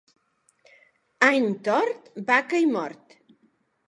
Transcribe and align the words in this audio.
Any 1.27 1.45
tort, 1.67 2.09
vaca 2.31 2.63
i 2.65 2.71
mort. 2.71 3.15